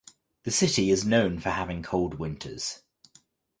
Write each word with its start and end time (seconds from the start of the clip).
The 0.45 0.49
city 0.51 0.89
is 0.89 1.05
known 1.05 1.37
for 1.37 1.51
having 1.51 1.83
cold 1.83 2.15
winters. 2.17 2.81